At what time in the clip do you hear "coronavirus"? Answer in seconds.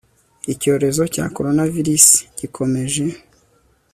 1.35-2.07